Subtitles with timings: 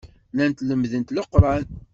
[0.33, 1.63] Llant lemmdent Leqran.